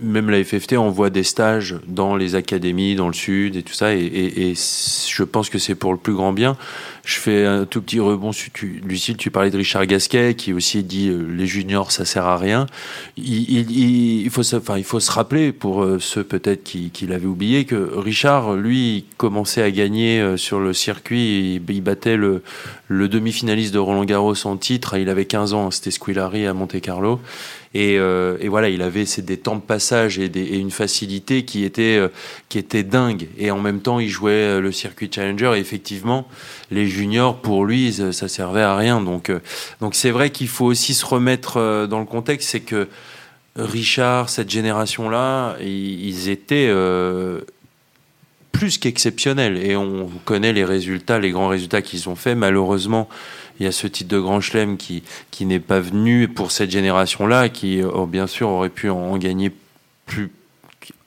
[0.00, 3.94] même la FFT envoie des stages dans les académies, dans le sud et tout ça,
[3.94, 6.56] et, je pense que c'est pour le plus grand bien.
[7.04, 8.30] je fais un tout petit rebond.
[8.30, 12.24] Tu, Lucille, tu parlais de Richard Gasquet qui aussi dit euh, les juniors ça sert
[12.24, 12.66] à rien.
[13.16, 17.64] Il, faut, se, enfin, il faut se rappeler pour euh, ceux peut-être qui, l'avaient oublié
[17.64, 21.56] que Richard, lui, commençait à gagner euh, sur le circuit.
[21.56, 22.42] Il, il battait le,
[22.88, 24.96] le demi-finaliste de Roland Garros en titre.
[24.96, 27.20] Il avait 15 ans, c'était Squillari à Monte Carlo.
[27.72, 30.26] Et, euh, et, voilà, il avait des temps de passage et,
[30.58, 32.08] une facilité qui était, euh,
[32.48, 33.28] qui était dingue.
[33.38, 35.52] Et en même temps, il jouait euh, le circuit Challenger.
[35.54, 36.26] Et effectivement,
[36.70, 39.00] les juniors, pour lui, ça servait à rien.
[39.00, 39.30] Donc,
[39.80, 42.48] donc c'est vrai qu'il faut aussi se remettre dans le contexte.
[42.48, 42.88] C'est que
[43.56, 47.40] Richard, cette génération-là, ils étaient euh,
[48.52, 49.58] plus qu'exceptionnels.
[49.58, 52.36] Et on connaît les résultats, les grands résultats qu'ils ont faits.
[52.36, 53.08] Malheureusement,
[53.60, 55.02] il y a ce titre de Grand Chelem qui,
[55.40, 59.52] n'est pas venu pour cette génération-là, qui oh, bien sûr aurait pu en gagner
[60.06, 60.30] plus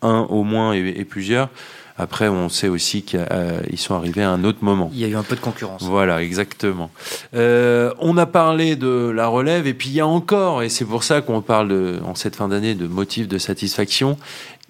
[0.04, 1.50] un au moins et plusieurs.
[1.98, 4.90] Après, on sait aussi qu'ils euh, sont arrivés à un autre moment.
[4.94, 5.84] Il y a eu un peu de concurrence.
[5.84, 6.90] Voilà, exactement.
[7.36, 10.86] Euh, on a parlé de la relève, et puis il y a encore, et c'est
[10.86, 14.18] pour ça qu'on parle de, en cette fin d'année de motifs de satisfaction,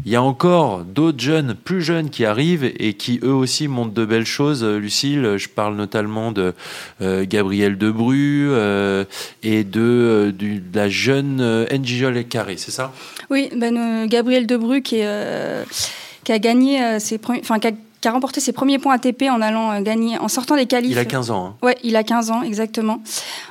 [0.06, 3.94] il y a encore d'autres jeunes, plus jeunes, qui arrivent et qui eux aussi montrent
[3.94, 4.64] de belles choses.
[4.64, 6.54] Lucille, je parle notamment de
[7.02, 9.06] euh, Gabriel Debru euh,
[9.44, 12.92] et de, euh, de, la jeune euh, Njijol Carré, c'est ça?
[13.30, 15.64] Oui, ben, Gabriel Debru qui est
[16.24, 18.94] qui a gagné euh, ses premiers, enfin qui a, qui a, remporté ses premiers points
[18.96, 20.92] ATP en allant euh, gagner, en sortant des qualifs.
[20.92, 21.46] Il a 15 ans.
[21.46, 21.66] Hein.
[21.66, 23.02] Ouais, il a 15 ans exactement.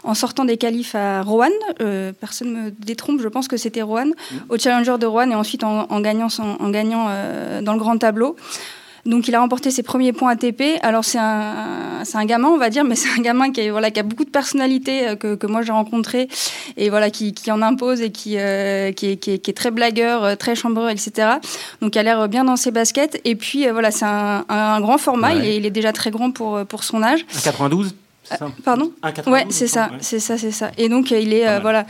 [0.04, 1.48] En sortant des qualifs à Rouen,
[1.80, 4.36] euh, personne me détrompe, je pense que c'était Rouen, mmh.
[4.50, 7.78] au Challenger de Rouen et ensuite en, en gagnant, son, en gagnant euh, dans le
[7.78, 8.36] grand tableau.
[9.04, 10.78] Donc il a remporté ses premiers points ATP.
[10.82, 13.70] Alors c'est un, c'est un gamin, on va dire, mais c'est un gamin qui, est,
[13.70, 16.28] voilà, qui a beaucoup de personnalité euh, que, que moi j'ai rencontré
[16.76, 19.54] et voilà qui, qui en impose et qui, euh, qui, est, qui, est, qui, est,
[19.54, 21.30] très blagueur, euh, très chambreur, etc.
[21.80, 23.20] Donc il a l'air bien dans ses baskets.
[23.24, 25.34] Et puis euh, voilà, c'est un, un, grand format.
[25.34, 25.38] Ouais.
[25.38, 27.26] Il, est, il, est, déjà très grand pour, pour son âge.
[27.42, 27.96] 92
[28.40, 28.92] euh, pardon?
[29.26, 29.98] Ouais, c'est ça, ouais.
[30.00, 30.70] c'est ça, c'est ça.
[30.78, 31.86] Et donc il est voilà.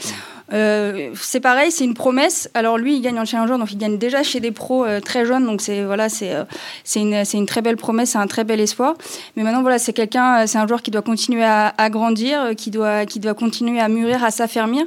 [0.52, 2.50] Euh, c'est pareil, c'est une promesse.
[2.54, 5.24] Alors lui, il gagne en challenger, donc il gagne déjà chez des pros euh, très
[5.24, 6.44] jeunes, donc c'est voilà, c'est euh,
[6.84, 8.94] c'est une, une très belle promesse, c'est un très bel espoir.
[9.36, 12.70] Mais maintenant voilà, c'est quelqu'un, c'est un joueur qui doit continuer à, à, grandir, qui
[12.70, 14.84] doit qui doit continuer à mûrir, à s'affermir.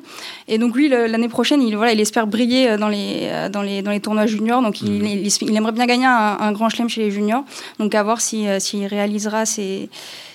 [0.48, 3.92] Et donc lui, l'année prochaine, il voilà, il espère briller dans les dans les dans
[3.92, 4.62] les tournois juniors.
[4.62, 5.06] Donc il, mmh.
[5.06, 7.44] il, il, aimerait bien gagner un, un, grand chelem chez les juniors.
[7.80, 9.90] Donc à voir si s'il réalisera ses,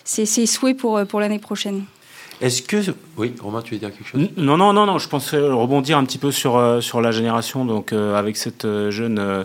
[0.04, 1.84] ses, ses souhaits pour pour l'année prochaine.
[2.40, 2.78] Est-ce que
[3.18, 4.28] oui, Romain, tu veux dire quelque chose?
[4.36, 4.98] Non, non, non, non.
[4.98, 8.64] Je pense rebondir un petit peu sur euh, sur la génération, donc euh, avec cette
[8.64, 9.44] euh, jeune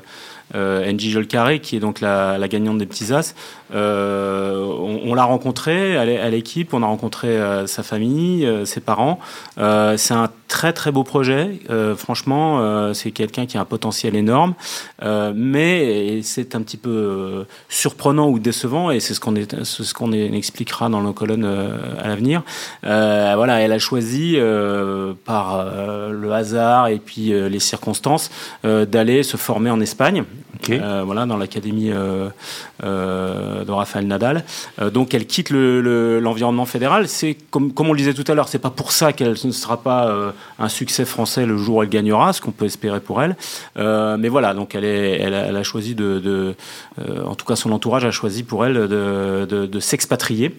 [0.54, 3.34] euh, Angie Jolcarré, qui est donc la, la gagnante des petits as.
[3.74, 8.80] Euh, on, on l'a rencontré à l'équipe, on a rencontré euh, sa famille, euh, ses
[8.80, 9.20] parents.
[9.58, 11.60] c'est un très très beau projet.
[11.98, 14.54] franchement, c'est quelqu'un qui a un potentiel énorme,
[15.02, 20.88] mais c'est un petit peu surprenant ou décevant, et c'est ce qu'on ce qu'on expliquera
[20.90, 21.46] dans nos colonnes
[22.00, 22.44] à l'avenir.
[22.84, 24.38] voilà, elle a choisi
[25.26, 25.66] par
[26.12, 28.30] le hasard et puis les circonstances
[28.64, 30.26] d'aller se former en Espagne.
[30.56, 30.80] Okay.
[31.06, 34.44] voilà, dans l'académie de Rafael Nadal.
[34.80, 37.08] Euh, donc elle quitte l'environnement le, fédéral.
[37.08, 39.52] C'est comme, comme on le disait tout à l'heure, c'est pas pour ça qu'elle ne
[39.52, 43.00] sera pas euh, un succès français le jour où elle gagnera, ce qu'on peut espérer
[43.00, 43.36] pour elle.
[43.78, 46.56] Euh, mais voilà, donc elle, est, elle, a, elle a choisi de, de
[47.00, 50.56] euh, en tout cas son entourage a choisi pour elle de, de, de s'expatrier.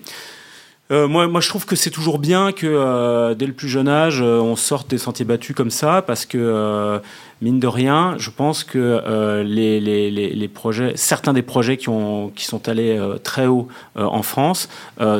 [0.92, 3.88] Euh, moi, moi, je trouve que c'est toujours bien que euh, dès le plus jeune
[3.88, 7.00] âge, euh, on sorte des sentiers battus comme ça, parce que
[7.42, 12.68] mine de rien, je pense que les, projets, certains des projets qui, ont, qui sont
[12.68, 14.68] allés très haut en France,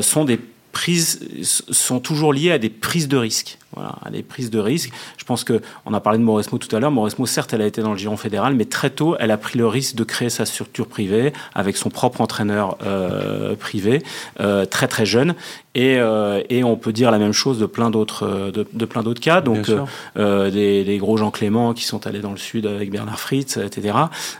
[0.01, 0.39] sont des
[0.71, 3.57] prises, sont toujours liés à des prises de risques.
[3.73, 4.93] Voilà, à des prises de risques.
[5.17, 6.91] Je pense que on a parlé de Mauresmo tout à l'heure.
[6.91, 9.57] Mauresmo, certes, elle a été dans le giron fédéral, mais très tôt, elle a pris
[9.57, 14.03] le risque de créer sa structure privée avec son propre entraîneur euh, privé,
[14.39, 15.35] euh, très très jeune.
[15.75, 19.03] Et, euh, et, on peut dire la même chose de plein d'autres de, de, plein
[19.03, 19.41] d'autres cas.
[19.41, 19.69] Donc
[20.17, 23.57] euh, des, des, gros Jean Clément qui sont allés dans le sud avec Bernard Fritz,
[23.57, 23.95] etc.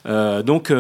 [0.07, 0.71] Euh, donc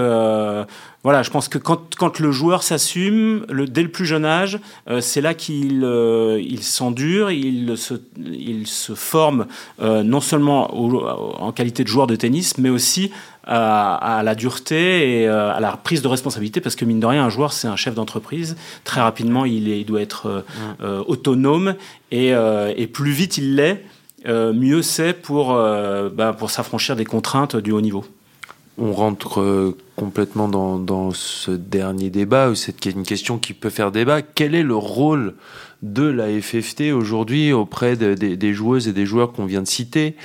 [1.07, 4.59] voilà, je pense que quand, quand le joueur s'assume, le, dès le plus jeune âge,
[4.89, 7.93] euh, c'est là qu'il euh, il s'endure, il se,
[8.39, 9.47] il se forme
[9.81, 13.11] euh, non seulement au, en qualité de joueur de tennis, mais aussi
[13.43, 17.23] à, à la dureté et à la prise de responsabilité, parce que mine de rien,
[17.23, 18.57] un joueur, c'est un chef d'entreprise.
[18.83, 20.43] Très rapidement, il, est, il doit être
[20.81, 21.75] euh, autonome
[22.11, 22.33] et,
[22.75, 23.83] et plus vite il l'est,
[24.25, 28.03] mieux c'est pour, bah, pour s'affranchir des contraintes du haut niveau
[28.77, 33.91] on rentre euh, complètement dans, dans, ce dernier débat, c'est une question qui peut faire
[33.91, 34.21] débat.
[34.21, 35.33] Quel est le rôle
[35.81, 39.67] de la FFT aujourd'hui auprès de, de, des joueuses et des joueurs qu'on vient de
[39.67, 40.15] citer.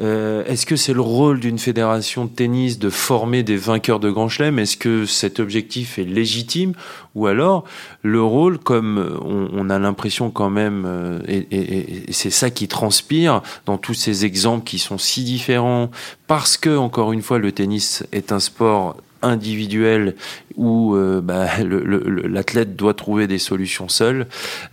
[0.00, 4.10] Euh, est-ce que c'est le rôle d'une fédération de tennis de former des vainqueurs de
[4.10, 4.58] Grand Chelem?
[4.58, 6.72] Est-ce que cet objectif est légitime?
[7.14, 7.64] Ou alors,
[8.02, 13.76] le rôle, comme on, a l'impression quand même, euh, et, c'est ça qui transpire dans
[13.76, 15.90] tous ces exemples qui sont si différents,
[16.26, 20.16] parce que, encore une fois, le tennis est un sport individuel
[20.56, 24.26] où euh, bah, l'athlète doit trouver des solutions seul.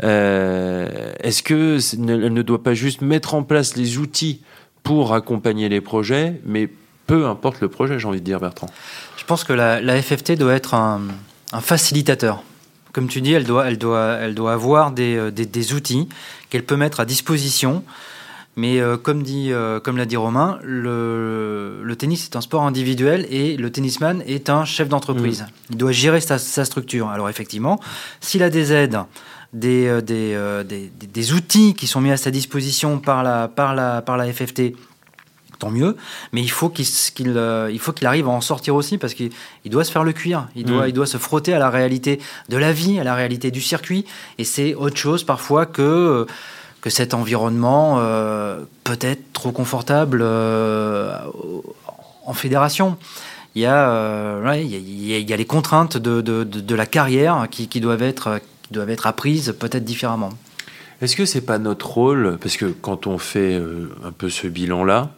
[0.03, 4.41] Euh, est-ce que ne doit pas juste mettre en place les outils
[4.83, 6.69] pour accompagner les projets, mais
[7.07, 8.69] peu importe le projet, j'ai envie de dire, Bertrand?
[9.17, 11.01] Je pense que la, FFT doit être un,
[11.62, 12.43] facilitateur.
[12.93, 13.65] Comme tu dis, elle doit,
[14.49, 16.07] avoir euh, des outils
[16.49, 17.83] qu'elle peut mettre à disposition
[18.57, 22.63] mais euh, comme, dit, euh, comme l'a dit Romain, le, le, tennis est un sport
[22.63, 25.43] individuel et le tennisman est un chef d'entreprise.
[25.43, 25.45] Mm.
[25.69, 27.07] Il doit gérer sa, sa, structure.
[27.09, 27.79] Alors effectivement,
[28.19, 28.97] s'il a des aides,
[29.53, 34.17] des, euh, des, outils qui sont mis à sa disposition par la, par la, par
[34.17, 34.73] la FFT,
[35.59, 35.95] tant mieux.
[36.33, 36.87] Mais il faut qu'il
[37.71, 39.31] il faut qu'il arrive à en sortir aussi parce qu'il
[39.65, 40.47] doit se faire le cuir.
[40.55, 40.89] Il doit, mm.
[40.89, 44.03] il doit se frotter à la réalité de la vie, à la réalité du circuit.
[44.39, 46.25] Et c'est autre chose parfois que
[46.88, 51.17] que cet environnement euh, peut être trop confortable euh,
[52.26, 52.95] en fédération.
[53.56, 58.04] Il y, a, euh, il, y a, les contraintes de, de, la carrière qui, doivent
[58.04, 58.39] être,
[58.71, 60.30] doivent être apprises peut-être différemment.
[61.02, 63.62] Est-ce que c'est pas notre rôle Parce que quand on fait
[64.06, 65.10] un peu ce bilan-là,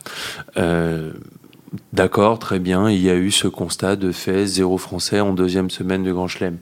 [1.93, 2.89] D'accord, très bien.
[2.89, 6.27] Il y a eu ce constat de fait zéro français en deuxième semaine de Grand
[6.27, 6.57] Chelem.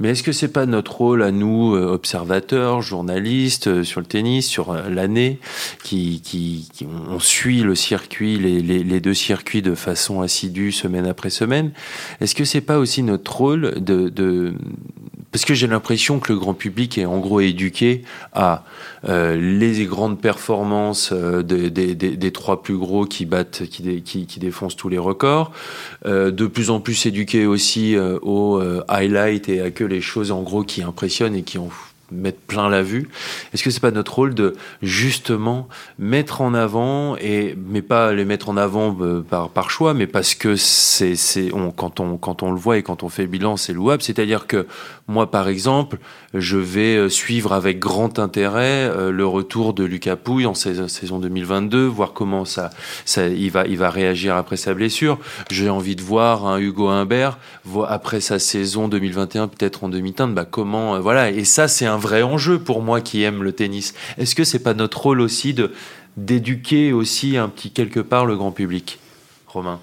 [0.00, 4.06] Mais est-ce que c'est pas notre rôle à nous, euh, observateurs, journalistes euh, sur le
[4.06, 5.38] tennis, sur euh, l'année,
[5.84, 6.66] qui,
[7.08, 11.70] on suit le circuit, les, deux circuits de façon assidue semaine après semaine?
[12.20, 14.54] Est-ce que c'est pas aussi notre rôle de
[15.30, 18.64] parce que j'ai l'impression que le grand public est en gros éduqué à
[19.08, 24.76] euh, les grandes performances euh, des, trois plus gros qui battent, qui, qui, qui défoncent
[24.76, 25.52] tous les records,
[26.06, 30.42] euh, de plus en plus éduqué aussi aux highlights et à que les choses en
[30.42, 31.70] gros qui impressionnent et qui ont
[32.10, 33.08] mettre plein la vue.
[33.52, 38.24] Est-ce que c'est pas notre rôle de justement mettre en avant et mais pas les
[38.24, 38.96] mettre en avant
[39.28, 42.82] par, par choix, mais parce que c'est c'est quand on quand on le voit et
[42.82, 44.02] quand on fait bilan, c'est louable.
[44.02, 44.66] C'est-à-dire que
[45.08, 45.98] moi, par exemple,
[46.34, 51.18] je vais euh, suivre avec grand intérêt euh, le retour de Lucas Pouille en saison
[51.18, 52.70] 2022, voir comment ça
[53.16, 55.18] il va il va réagir après sa blessure.
[55.50, 57.38] J'ai envie de voir un Hugo Humbert
[57.88, 61.30] après sa saison 2021, peut-être en demi-teinte, bah comment voilà.
[61.30, 63.94] Et ça, c'est un vrai enjeu pour moi qui aime le tennis.
[64.18, 65.72] Est-ce que c'est pas notre rôle aussi de
[66.18, 68.98] d'éduquer aussi un petit quelque part le grand public,
[69.46, 69.80] Romain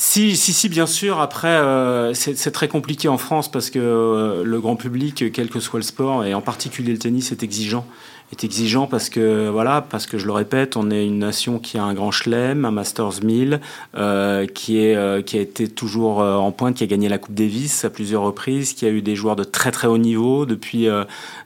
[0.00, 1.20] si, si, si, bien sûr.
[1.20, 5.60] Après, euh, c'est très compliqué en France parce que euh, le grand public, quel que
[5.60, 7.86] soit le sport, et en particulier le tennis, est exigeant
[8.32, 11.78] est exigeant parce que voilà parce que je le répète on est une nation qui
[11.78, 13.60] a un grand chelem un Masters 1000
[13.96, 17.18] euh, qui est euh, qui a été toujours euh, en pointe qui a gagné la
[17.18, 20.46] Coupe Davis à plusieurs reprises qui a eu des joueurs de très très haut niveau
[20.46, 20.86] depuis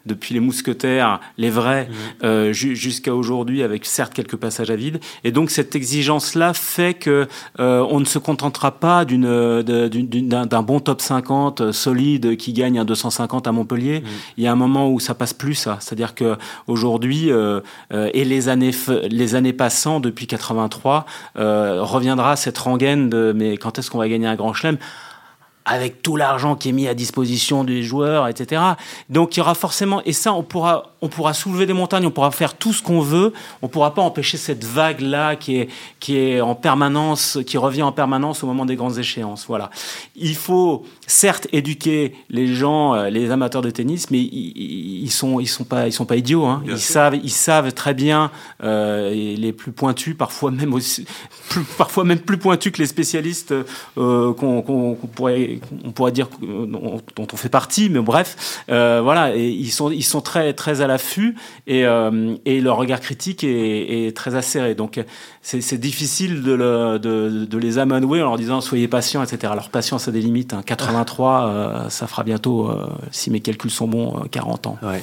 [0.06, 1.88] depuis les mousquetaires les vrais
[2.22, 2.52] mmh.
[2.52, 7.26] jusqu'à aujourd'hui avec certes quelques passages à vide et donc cette exigence là fait que
[7.58, 13.52] on ne se contentera pas d'un bon top 50 solide qui gagne un 250 à
[13.52, 14.04] Montpellier mmh.
[14.36, 16.36] il y a un moment où ça passe plus ça c'est à dire que
[16.74, 17.60] aujourd'hui euh,
[17.92, 18.72] euh, et les années,
[19.08, 21.06] les années passant depuis 83,
[21.38, 24.76] euh, reviendra cette rengaine de mais quand est-ce qu'on va gagner un grand chelem?
[25.64, 28.60] Avec tout l'argent qui est mis à disposition des joueurs, etc.
[29.08, 32.10] Donc il y aura forcément, et ça on pourra, on pourra soulever des montagnes, on
[32.10, 35.68] pourra faire tout ce qu'on veut, on pourra pas empêcher cette vague là qui est,
[36.00, 39.44] qui est en permanence, qui revient en permanence au moment des grandes échéances.
[39.46, 39.70] Voilà.
[40.16, 45.40] Il faut certes éduquer les gens, euh, les amateurs de tennis, mais ils, ils sont,
[45.40, 46.46] ils sont pas, ils sont pas idiots.
[46.46, 46.62] Hein.
[46.66, 48.30] Ils savent, ils savent très bien
[48.62, 51.04] euh, les plus pointus, parfois même aussi,
[51.50, 53.52] plus, parfois même plus pointus que les spécialistes
[53.98, 59.36] euh, qu'on qu pourrait on pourrait dire dont on fait partie, mais bref, euh, voilà,
[59.36, 61.34] et ils sont ils sont très très à l'affût
[61.66, 64.74] et, euh, et leur regard critique est, très acéré.
[64.74, 65.02] Donc
[65.42, 69.52] c'est difficile de, le, les amanouer en leur disant soyez patients, etc.
[69.56, 70.54] Leur patience a des limites.
[70.54, 70.62] Hein.
[70.64, 74.78] 83, euh, ça fera bientôt, euh, si mes calculs sont bons, 40 ans.
[74.82, 75.02] Ouais.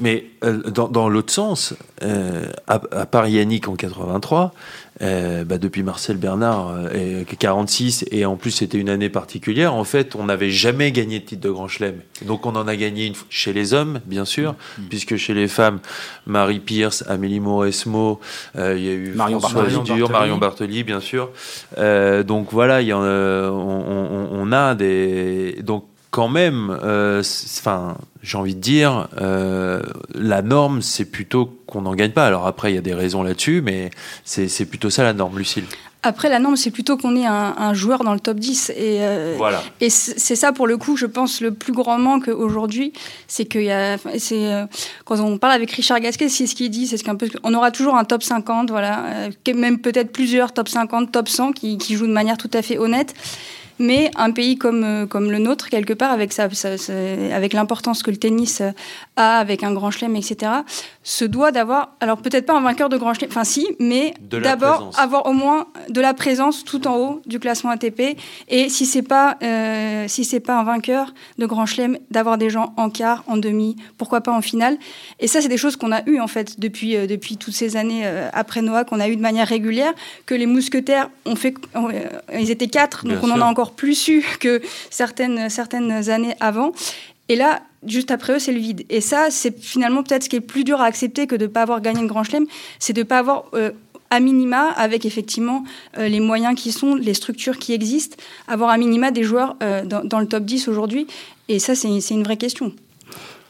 [0.00, 0.24] Mais
[0.66, 4.54] dans, dans l'autre sens, à, à part Yannick en 83,
[5.02, 9.74] euh, bah depuis Marcel Bernard euh, 46 et en plus c'était une année particulière.
[9.74, 12.00] En fait, on n'avait jamais gagné de titre de Grand Chelem.
[12.26, 14.82] Donc on en a gagné une chez les hommes, bien sûr, mm.
[14.88, 15.80] puisque chez les femmes,
[16.26, 18.20] Marie Pierce, Amélie Mauresmo,
[18.56, 20.02] euh, il y a eu Marion Françoise Bartoli.
[20.10, 21.30] Marion Bartoli, bien sûr.
[21.78, 27.22] Euh, donc voilà, y en, on, on, on, a des donc quand même, euh,
[27.58, 29.80] enfin, j'ai envie de dire, euh,
[30.14, 32.26] la norme, c'est plutôt qu'on n'en gagne pas.
[32.26, 33.90] Alors après, il y a des raisons là-dessus, mais
[34.24, 35.64] c'est plutôt ça la norme, Lucille.
[36.02, 38.70] Après, la norme, c'est plutôt qu'on ait un, joueur dans le top 10.
[38.70, 39.62] Et, euh, voilà.
[39.82, 42.94] et c'est ça, pour le coup, je pense, le plus grand manque aujourd'hui.
[43.28, 43.98] C'est qu'il y a.
[44.18, 44.66] c'est
[45.04, 46.86] quand on parle avec Richard Gasquet, c'est ce qu'il dit.
[46.86, 47.28] C'est ce qu'un peu.
[47.44, 49.28] On aura toujours un top 50, voilà.
[49.54, 52.78] même peut-être plusieurs top 50, top 100 qui, qui jouent de manière tout à fait
[52.78, 53.14] honnête.
[53.80, 56.48] Mais un pays comme, euh, comme le nôtre, quelque part, avec, ça,
[57.32, 58.72] avec l'importance que le tennis euh,
[59.16, 60.52] a, avec un grand chelem, etc.,
[61.02, 64.90] se doit d'avoir, alors peut-être pas un vainqueur de grand chelem, enfin si, mais d'abord
[64.98, 68.18] avoir au moins de la présence tout en haut du classement ATP.
[68.48, 72.50] Et si c'est pas, euh, si c'est pas un vainqueur de grand chelem, d'avoir des
[72.50, 74.76] gens en quart, en demi, pourquoi pas en finale.
[75.20, 78.06] Et ça, c'est des choses qu'on a eues en fait depuis, depuis toutes ces années
[78.34, 79.94] après Noah, qu'on a eu de manière régulière,
[80.26, 81.54] que les mousquetaires ont fait,
[82.38, 84.60] ils étaient quatre, donc on en a encore plus su que
[84.90, 86.72] certaines, certaines années avant.
[87.28, 88.84] Et là, juste après eux, c'est le vide.
[88.90, 91.50] Et ça, c'est finalement peut-être ce qui est plus dur à accepter que de ne
[91.50, 92.46] pas avoir gagné le Grand Chelem,
[92.78, 93.70] c'est de ne pas avoir, euh,
[94.10, 95.64] à minima, avec effectivement
[95.96, 98.16] euh, les moyens qui sont, les structures qui existent,
[98.48, 101.06] avoir à minima des joueurs euh, dans, dans, le top 10 aujourd'hui.
[101.48, 102.72] Et ça, c'est une vraie question.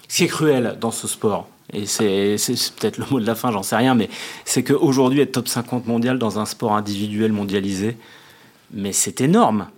[0.08, 2.36] Ce qui est cruel dans ce sport, et c'est
[2.78, 4.08] peut-être le mot de la fin, j'en sais rien, mais
[4.44, 7.96] c'est qu'aujourd'hui, être top 50 mondial dans un sport individuel mondialisé,
[8.72, 9.68] mais c'est énorme.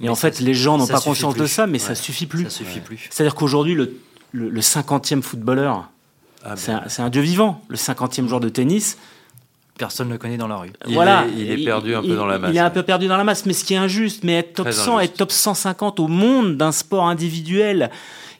[0.00, 2.44] Et en fait, les gens n'ont pas conscience de ça, mais ça suffit plus.
[2.44, 3.08] Ça suffit plus.
[3.10, 3.98] C'est-à-dire qu'aujourd'hui, le,
[4.32, 5.88] le, 50e footballeur,
[6.44, 6.82] ah ben.
[6.88, 7.62] c'est un, dieu vivant.
[7.68, 8.98] Le 50e joueur de tennis,
[9.78, 10.72] personne ne le connaît dans la rue.
[10.86, 12.50] Il voilà, est, il est perdu un peu dans la masse.
[12.52, 14.54] Il est un peu perdu dans la masse, mais ce qui est injuste, mais être
[14.54, 17.90] top 100, être top 150 au monde d'un sport individuel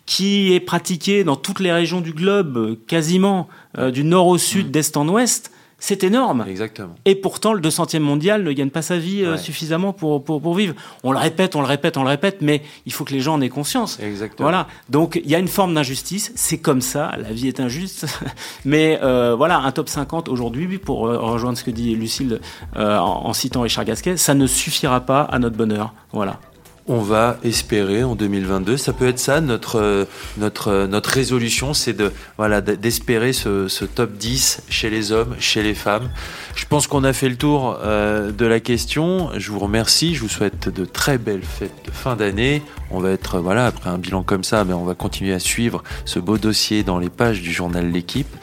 [0.07, 3.49] qui est pratiqué dans toutes les régions du globe, quasiment
[3.79, 4.71] euh, du nord au sud, mm.
[4.71, 5.51] d'est en ouest,
[5.87, 6.47] c'est énorme.
[6.49, 6.95] Exactement.
[7.05, 10.75] Et pourtant, le 200e mondial ne gagne pas sa vie euh, suffisamment pour, pour, vivre.
[11.03, 13.35] On le répète, on le répète, on le répète, mais il faut que les gens
[13.35, 13.99] en aient conscience.
[14.01, 14.49] Exactement.
[14.49, 14.67] Voilà.
[14.89, 16.33] Donc, il y a une forme d'injustice.
[16.37, 17.13] C'est comme ça.
[17.19, 18.07] La vie est injuste.
[18.65, 22.41] mais euh, voilà, un top 50 aujourd'hui, pour euh, rejoindre ce que dit Lucille
[22.75, 25.93] en, en, citant Richard Gasquet, ça ne suffira pas à notre bonheur.
[26.13, 26.41] Voilà
[26.87, 28.77] on va espérer en 2022.
[28.77, 30.07] Ça peut être ça notre
[30.39, 35.63] notre notre résolution, c'est de voilà d'espérer ce, ce, top 10 chez les hommes, chez
[35.63, 36.11] les femmes.
[36.55, 39.31] Je pense qu'on a fait le tour euh, de la question.
[39.37, 40.15] Je vous remercie.
[40.15, 42.63] Je vous souhaite de très belles fêtes de fin d'année.
[42.91, 45.83] On va être voilà après un bilan comme ça, mais on va continuer à suivre
[46.05, 48.35] ce beau dossier dans les pages du journal L'équipe.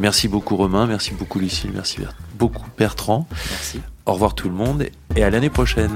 [0.00, 1.98] Merci beaucoup Romain, merci beaucoup Lucille, merci
[2.38, 3.26] beaucoup Bertrand.
[3.50, 3.80] Merci.
[4.06, 4.86] Au revoir tout le monde
[5.16, 5.90] et à l'année prochaine.